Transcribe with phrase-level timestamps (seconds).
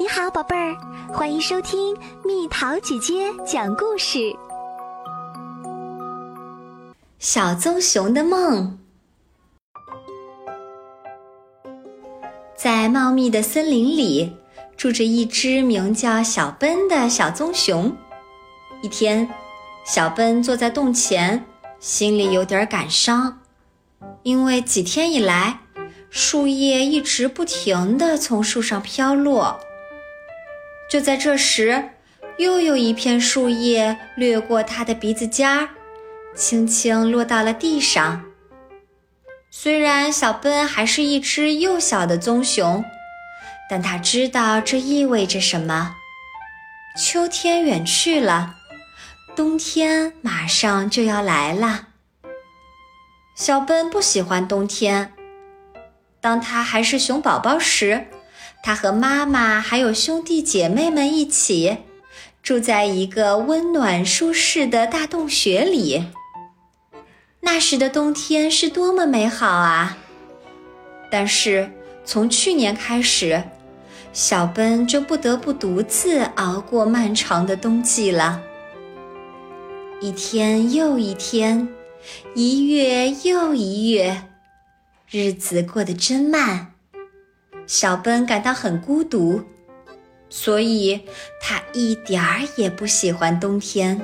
[0.00, 0.76] 你好，宝贝儿，
[1.12, 1.92] 欢迎收听
[2.24, 4.32] 蜜桃姐姐讲故事。
[7.18, 8.78] 小棕熊的梦，
[12.54, 14.36] 在茂密的森林里，
[14.76, 17.92] 住着一只名叫小奔的小棕熊。
[18.82, 19.28] 一天，
[19.84, 21.44] 小奔坐在洞前，
[21.80, 23.40] 心里有点感伤，
[24.22, 25.58] 因为几天以来，
[26.08, 29.58] 树叶一直不停地从树上飘落。
[30.88, 31.90] 就在这时，
[32.38, 35.68] 又有一片树叶掠过他的鼻子尖儿，
[36.34, 38.24] 轻轻落到了地上。
[39.50, 42.84] 虽然小笨还是一只幼小的棕熊，
[43.68, 45.96] 但他知道这意味着什么。
[46.96, 48.56] 秋天远去了，
[49.36, 51.88] 冬天马上就要来了。
[53.34, 55.12] 小笨不喜欢冬天。
[56.20, 58.08] 当他还是熊宝宝时，
[58.62, 61.78] 他和妈妈还有兄弟姐妹们一起
[62.42, 66.04] 住在一个温暖舒适的大洞穴里。
[67.40, 69.96] 那时的冬天是多么美好啊！
[71.10, 71.70] 但是
[72.04, 73.42] 从去年开始，
[74.12, 78.42] 小奔就不得不独自熬过漫长的冬季了。
[80.00, 81.68] 一天又一天，
[82.34, 84.24] 一月又一月，
[85.08, 86.74] 日子过得真慢。
[87.68, 89.44] 小奔感到很孤独，
[90.30, 91.00] 所以
[91.40, 94.00] 他一点儿也不喜欢冬天。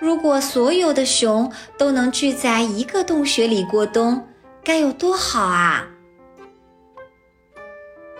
[0.00, 4.26] 如果所有的熊都能聚在一个洞穴里过冬，
[4.62, 5.86] 该有多好啊！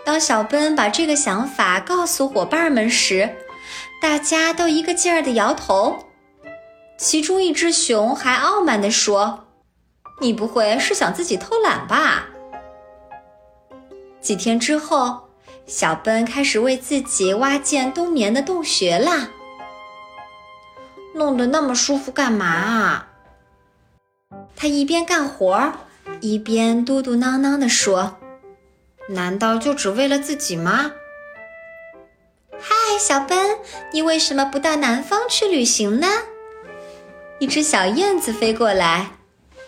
[0.04, 3.34] 当小奔把这个想法告诉伙伴们时，
[4.02, 6.04] 大家都一个劲儿地摇头。
[6.98, 9.46] 其中一只熊还傲慢地说
[10.20, 12.28] ：“你不会是想自己偷懒吧？”
[14.24, 15.28] 几天之后，
[15.66, 19.28] 小奔开始为自己挖建冬眠的洞穴啦。
[21.14, 23.08] 弄得那么舒服干嘛啊？
[24.56, 25.74] 他一边干活，
[26.22, 28.16] 一边嘟嘟囔囔地说
[29.10, 30.92] ：“难道就只为了自己吗？”
[32.58, 33.58] 嗨，小奔，
[33.92, 36.08] 你为什么不到南方去旅行呢？
[37.40, 39.10] 一只小燕子飞过来，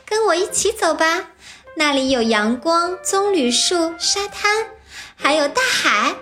[0.07, 1.33] 跟我一起走吧。
[1.79, 4.67] 那里有阳光、棕榈树、沙滩，
[5.15, 6.17] 还有大海。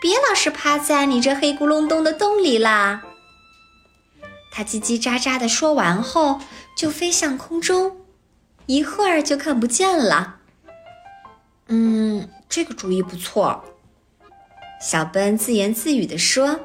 [0.00, 3.02] 别老是趴在你这黑咕隆咚的洞里啦！
[4.50, 6.40] 它叽叽喳喳的说完后，
[6.74, 7.98] 就飞向空中，
[8.64, 10.36] 一会儿就看不见了。
[11.66, 13.62] 嗯，这个主意不错，
[14.80, 16.60] 小奔自言自语地说。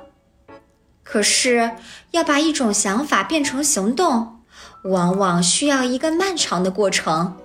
[1.03, 1.71] 可是，
[2.11, 4.41] 要把一种想法变成行动，
[4.85, 7.37] 往往需要一个漫长的过程。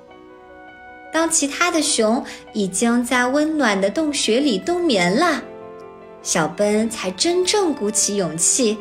[1.18, 5.42] 当其他的熊已经在温暖的洞穴里冬眠了，
[6.22, 8.78] 小奔才真正鼓起勇气，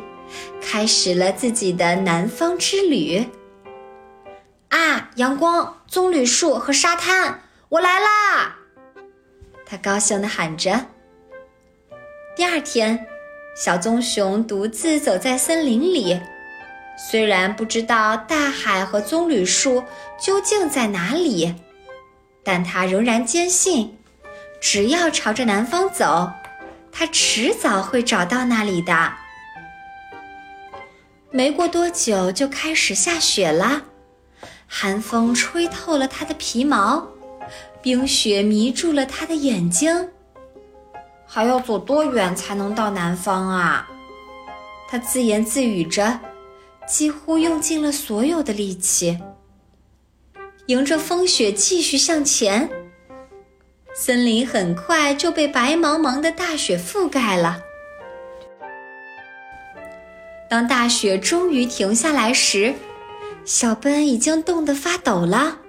[0.62, 3.26] 开始了自己的南方之旅。
[4.68, 7.40] 啊，阳光、棕榈树和沙滩，
[7.70, 8.56] 我来啦！
[9.66, 10.86] 他高兴地喊着。
[12.36, 13.04] 第二天，
[13.56, 16.16] 小棕熊独自走在森林里，
[17.10, 19.82] 虽然不知道大海和棕榈树
[20.24, 21.52] 究竟在哪里。
[22.50, 23.98] 但他仍然坚信，
[24.58, 26.32] 只要朝着南方走，
[26.90, 29.12] 他迟早会找到那里的。
[31.30, 33.82] 没过多久，就开始下雪了，
[34.66, 37.06] 寒风吹透了他的皮毛，
[37.82, 40.08] 冰雪迷住了他的眼睛。
[41.26, 43.86] 还要走多远才能到南方啊？
[44.88, 46.18] 他自言自语着，
[46.86, 49.20] 几乎用尽了所有的力气。
[50.68, 52.68] 迎着风雪继续向前，
[53.94, 57.62] 森林很快就被白茫茫的大雪覆盖了。
[60.50, 62.74] 当大雪终于停下来时，
[63.46, 65.60] 小奔已经冻得发抖了。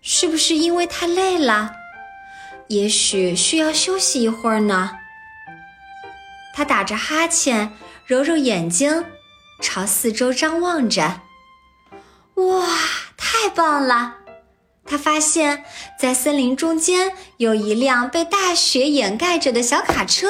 [0.00, 1.70] 是不是因为太累了？
[2.66, 4.98] 也许需要休息一会儿呢。
[6.52, 7.72] 他打着哈欠，
[8.04, 9.04] 揉揉眼睛，
[9.60, 11.20] 朝四周张望着。
[12.34, 12.66] 哇！
[13.24, 14.16] 太棒了！
[14.84, 15.64] 他发现，
[15.96, 20.26] 在森林中间有一辆被大雪掩盖着的小卡车。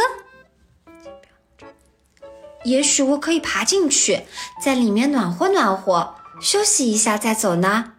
[2.65, 4.25] 也许我可以爬进去，
[4.63, 7.95] 在里面暖和暖和，休息一下再走呢。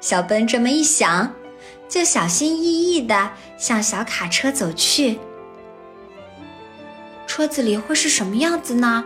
[0.00, 1.34] 小奔这么一想，
[1.88, 5.18] 就小心翼翼地向小卡车走去。
[7.26, 9.04] 车子里会是什么样子呢？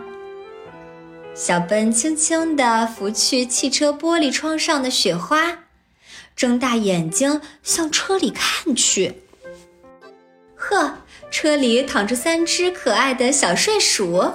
[1.35, 5.65] 小奔轻轻地拂去汽车玻璃窗上的雪花，
[6.33, 9.21] 睁大眼睛向车里看去。
[10.55, 10.99] 呵，
[11.29, 14.31] 车里躺着三只可爱的小睡鼠，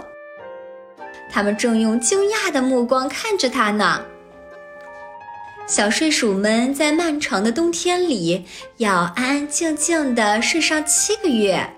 [1.30, 4.04] 它们正用惊讶的目光看着它呢。
[5.66, 8.44] 小睡鼠们在漫长的冬天里
[8.76, 11.72] 要安安静静的睡上七个月，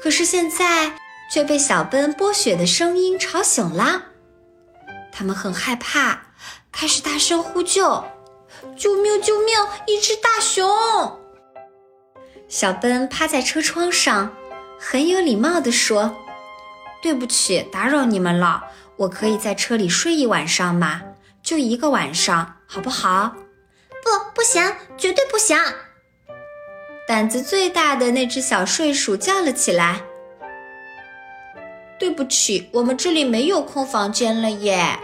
[0.00, 0.94] 可是现在
[1.34, 4.04] 却被小奔剥雪的声音吵醒了。
[5.10, 6.26] 他们很害怕，
[6.70, 8.04] 开始大声呼救
[8.78, 9.20] ：“救命！
[9.20, 9.48] 救命！
[9.88, 10.64] 一只大熊！”
[12.48, 14.32] 小奔趴在车窗上，
[14.78, 16.14] 很有礼貌地说
[17.02, 18.62] ：“对不起，打扰你们了。
[18.94, 21.02] 我可以在车里睡一晚上吗？
[21.42, 23.34] 就一个晚上，好不好
[24.04, 24.62] ？”“不，不行，
[24.96, 25.58] 绝对不行！”
[27.08, 30.00] 胆子最大的那只小睡鼠叫了起来。
[31.98, 34.98] “对不起，我们这里没有空房间了耶。”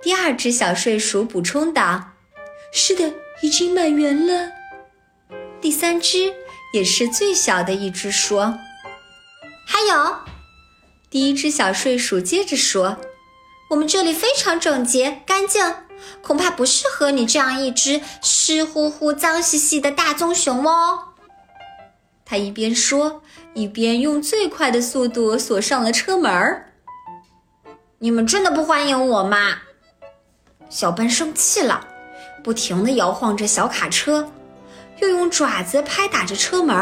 [0.00, 2.12] 第二只小睡鼠补充道。
[2.72, 4.50] “是的，已经满员了。”
[5.60, 6.32] 第三只
[6.72, 8.58] 也是最小的一只说
[9.66, 10.16] ：“还有。”
[11.10, 12.98] 第一只小睡鼠接着说
[13.70, 15.74] ：“我们这里非常整洁干净，
[16.22, 21.07] 恐怕不适合你这样一只湿乎乎、脏兮兮的大棕熊哦。”
[22.30, 23.22] 他一边说，
[23.54, 26.74] 一边用最快的速度锁上了车门儿。
[28.00, 29.60] “你们真的不欢迎我吗？”
[30.68, 31.88] 小奔生气了，
[32.44, 34.30] 不停地摇晃着小卡车。
[34.98, 36.76] 又用爪子拍打着车门，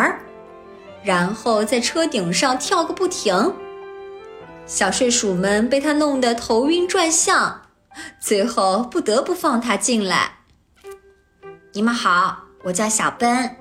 [1.04, 3.54] 然后在车顶上跳个不停。
[4.66, 7.62] 小睡鼠们被他弄得头晕转向，
[8.18, 10.38] 最后不得不放他进来。
[11.72, 13.56] 你们好，我叫小奔。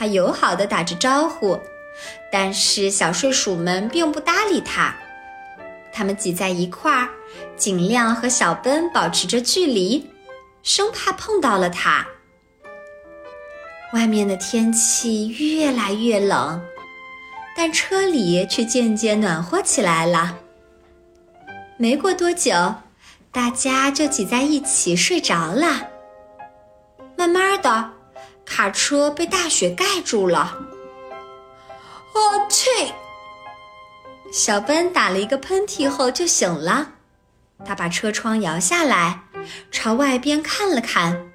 [0.00, 1.60] 他友好的打着招呼，
[2.32, 4.94] 但是小睡鼠们并不搭理他。
[5.92, 7.10] 他们挤在一块儿，
[7.54, 10.08] 尽量和小奔保持着距离，
[10.62, 12.06] 生怕碰到了他。
[13.92, 16.62] 外面的天气越来越冷，
[17.54, 20.38] 但车里却渐渐暖和起来了。
[21.76, 22.74] 没过多久，
[23.30, 25.88] 大家就挤在一起睡着了。
[27.18, 27.90] 慢慢的，
[28.50, 30.38] 卡车被大雪盖住了。
[32.12, 32.18] 啊
[32.50, 32.68] 去！
[34.32, 36.94] 小奔打了一个喷嚏后就醒了，
[37.64, 39.20] 他把车窗摇下来，
[39.70, 41.30] 朝外边看了看。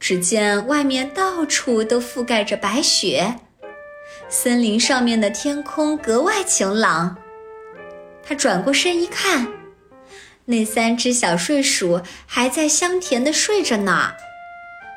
[0.00, 3.36] 只见外面到处都覆盖着白雪，
[4.28, 7.18] 森林上面的天空格外晴朗。
[8.24, 9.52] 他转过身一看，
[10.46, 14.12] 那三只小睡鼠还在香甜的睡着呢。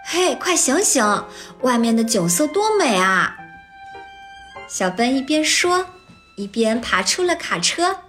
[0.08, 1.26] 嘿，快醒醒！
[1.62, 3.38] 外面的景色多美啊！
[4.68, 5.88] 小奔一边说，
[6.38, 8.02] 一边爬出了卡车。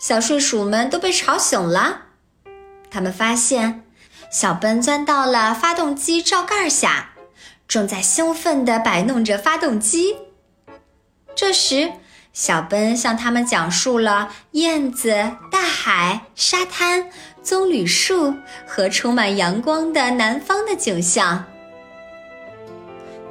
[0.00, 2.06] 小睡鼠们都被吵醒了，
[2.90, 3.84] 他们发现。
[4.32, 7.10] 小奔钻到了发动机罩盖下，
[7.68, 10.16] 正在兴奋地摆弄着发动机。
[11.36, 11.92] 这时，
[12.32, 17.10] 小奔向他们讲述了燕子、大海、沙滩、
[17.42, 18.34] 棕榈树
[18.66, 21.44] 和充满阳光的南方的景象。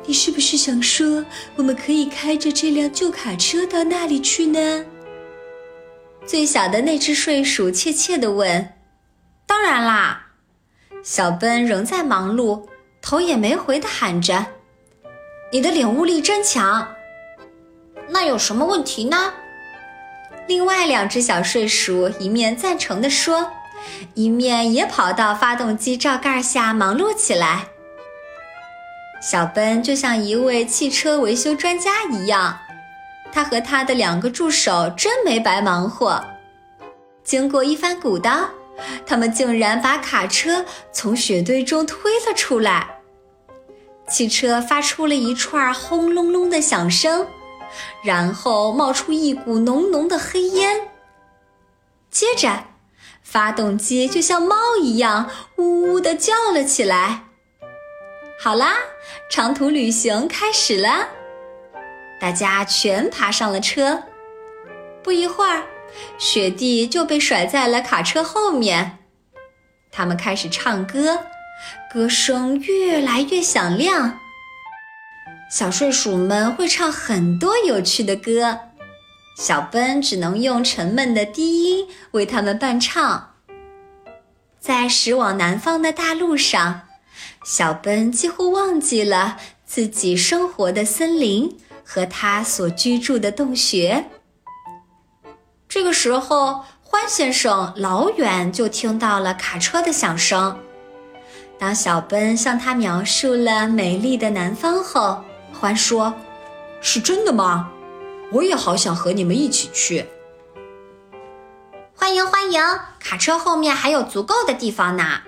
[0.06, 1.24] 你是不是想说，
[1.56, 4.86] 我们可以开着这辆旧卡车到那里去呢？
[6.26, 8.74] 最小的那只睡鼠怯怯地问
[9.46, 10.28] ：“当然啦。”
[11.04, 12.68] 小奔仍在忙碌，
[13.02, 14.46] 头也没回地喊着
[15.54, 16.88] ：“你的领悟力真强。”
[18.10, 19.34] 那有什么问题呢？
[20.48, 23.52] 另外两只小睡鼠一面赞成地说，
[24.14, 27.68] 一面也跑到发动机罩盖下忙碌起来。
[29.22, 32.58] 小奔就像一位汽车维修专家一样，
[33.32, 36.24] 他和他的两个助手真没白忙活。
[37.24, 38.50] 经过一番鼓捣。
[39.06, 42.88] 他们竟然把卡车从雪堆中推了出来，
[44.08, 47.28] 汽车发出了一串轰隆隆的响声，
[48.02, 50.80] 然后冒出一股浓浓的黑烟。
[52.10, 52.68] 接着，
[53.30, 57.26] 发动机就像猫一样呜呜地叫了起来。
[58.40, 58.74] 好啦，
[59.30, 61.10] 长途旅行开始了，
[62.20, 64.02] 大家全爬上了车。
[65.04, 65.64] 不一会儿。
[66.18, 69.00] 雪地就被甩在了卡车后面，
[69.92, 71.26] 他们开始唱歌，
[71.92, 74.20] 歌声越来越响亮。
[75.52, 78.69] 小睡鼠们会唱很多有趣的歌，
[79.40, 83.36] 小奔只能用沉闷的低音为他们伴唱。
[84.60, 86.82] 在驶往南方的大路上，
[87.46, 94.10] 小奔几乎忘记了自己生活的森林和他所居住的洞穴。
[95.70, 100.60] 这个时候，欢先生老远就听到了卡车的响声。
[101.58, 106.14] 当小奔向他描述了美丽的南方后，欢说
[106.82, 107.72] ：“是真的吗？
[108.32, 110.06] 我也好想和你们一起去。
[111.96, 112.62] 欢迎欢迎，
[113.00, 115.22] 卡车后面还有足够的地方呢。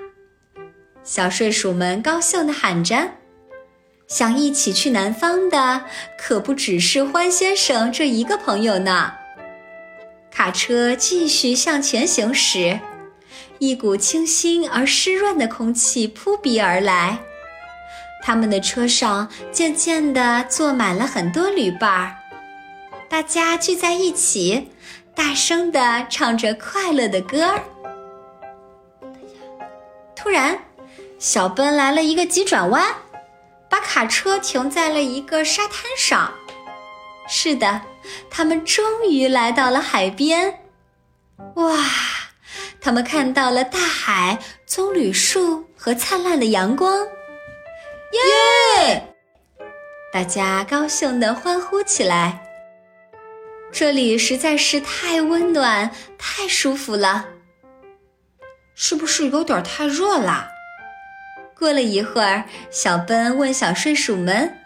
[1.04, 3.12] 小睡鼠们高兴地喊着
[4.08, 5.86] ：“想一起去南方的
[6.18, 9.14] 可不只是欢先生这一个朋友呢。”
[10.32, 12.80] 卡车继续向前行驶，
[13.58, 17.18] 一股清新而湿润的空气扑鼻而来。
[18.24, 22.16] 他们的车上渐渐地坐满了很多旅伴儿，
[23.12, 24.72] 大家聚在一起，
[25.14, 27.62] 大声地唱着快乐的歌儿。
[30.16, 30.58] 突然，
[31.20, 32.96] 小奔来了一个急转弯，
[33.70, 36.34] 把卡车停在了一个沙滩上。
[37.28, 37.82] 是的，
[38.30, 40.62] 他们终于来到了海边。
[41.56, 41.80] 哇！
[42.80, 47.06] 他们看到了大海、棕榈树和灿烂的阳光。
[48.14, 49.14] 耶！
[50.14, 52.48] 大家高兴地欢呼起来。
[53.72, 57.26] 这里实在是太温暖、太舒服了。
[58.76, 60.48] 是不是有点太热了？
[61.58, 64.58] 过了一会儿，小奔问小睡鼠们。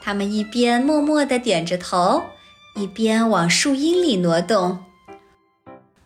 [0.00, 2.22] 他们一边默默地点着头，
[2.74, 4.84] 一边往树荫里挪动。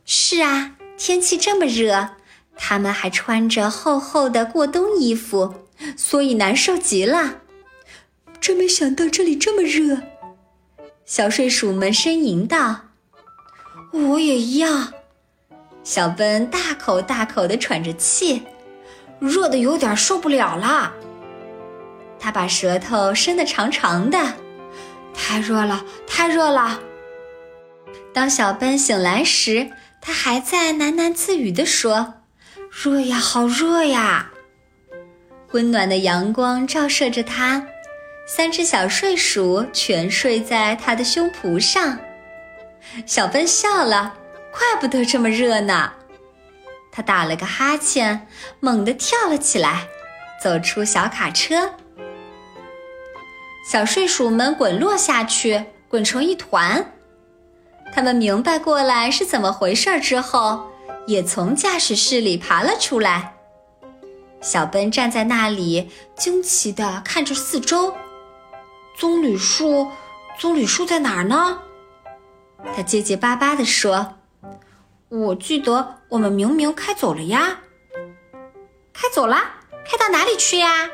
[0.05, 2.11] 是啊，天气这么热，
[2.57, 5.55] 他们还穿着厚厚的过冬衣服。
[5.97, 7.43] 所以难受极了，
[8.41, 10.03] 真没想到这里这么热。
[11.07, 12.81] 小睡鼠们呻吟道
[13.95, 14.93] ：“我也一样。”
[15.85, 18.43] 小奔大口大口地喘着气，
[19.21, 20.93] 热的有点受不了了。
[22.19, 24.35] 他把舌头伸得长长的，
[25.15, 26.81] 太热了，太热了。
[28.13, 29.71] 当小奔醒来时，
[30.01, 32.15] 他还在喃喃自语地说
[32.83, 34.33] ：“热呀，好热呀。”
[35.53, 37.65] 温暖的阳光照射着他，
[38.27, 41.97] 三只小睡鼠全睡在他的胸脯上。
[43.07, 44.15] 小奔笑了，
[44.51, 45.93] 怪不得这么热呢。
[46.91, 48.27] 他打了个哈欠，
[48.59, 49.87] 猛地跳了起来，
[50.43, 51.73] 走出小卡车。
[53.71, 56.93] 小睡鼠们滚落下去，滚成一团。
[57.93, 60.67] 他们明白过来是怎么回事之后，
[61.07, 63.35] 也从驾驶室里爬了出来。
[64.41, 67.95] 小奔站在那里，惊奇地看着四周。
[68.99, 69.93] 棕榈树，
[70.39, 71.61] 棕榈树在哪儿呢？
[72.75, 74.15] 他结结巴巴地说
[75.11, 77.61] ：“我记得我们明明开走了呀。”
[78.95, 79.37] 开走了？
[79.85, 80.89] 开到哪里去呀？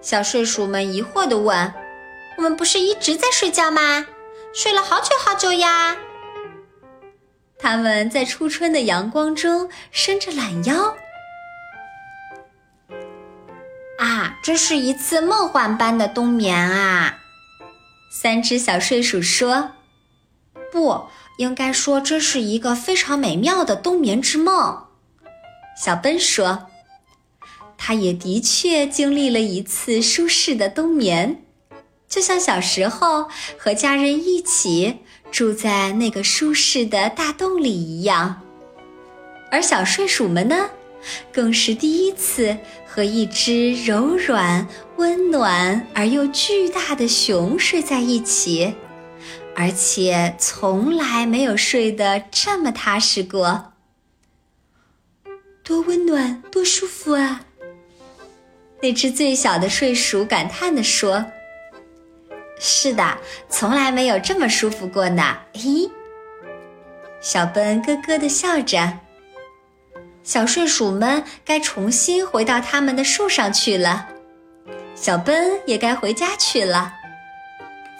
[0.00, 1.74] 小睡鼠们疑惑地问
[2.38, 4.06] ：“我们不是一直在睡觉吗？
[4.54, 5.96] 睡了好久好久呀！”
[7.58, 10.96] 他们在初春的阳光中伸着懒腰。
[13.98, 17.18] 啊，这是一次梦幻般的冬眠啊！
[18.10, 19.72] 三只小睡鼠说
[20.72, 21.06] ：“不
[21.38, 24.86] 应该说这是一个非常美妙的冬眠之梦。”
[25.82, 26.66] 小奔说
[27.78, 31.44] ：“他也的确经历了一次舒适的冬眠，
[32.08, 34.98] 就像小时候和家人一起
[35.30, 38.42] 住在那个舒适的大洞里一样。”
[39.50, 40.70] 而小睡鼠们呢？
[41.32, 48.74] 更是第一次和一只柔软、温暖而又巨大的熊睡在一起，
[49.54, 53.72] 而且从来没有睡得这么踏实过。
[55.62, 57.42] 多温暖，多舒服啊！
[58.82, 61.24] 那只最小的睡鼠感叹地说
[62.60, 65.90] ：“是的，从来没有这么舒服过呢。”嘿，
[67.20, 69.00] 小奔咯咯地笑着。
[70.26, 74.08] 小睡鼠们该重新回到他们的树上去了，
[74.96, 76.92] 小奔也该回家去了。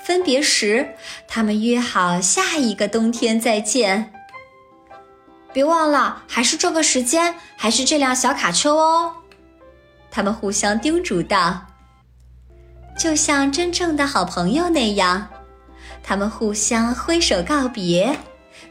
[0.04, 0.88] 分别时，
[1.28, 4.12] 他们约好下一个冬天再见。
[5.52, 9.14] 别忘了，还是这个时间，还是这辆小卡车哦。
[10.10, 11.64] 他们互相叮嘱道，
[12.98, 15.28] 就像真正的好朋友那样，
[16.02, 18.18] 他们互相挥手告别。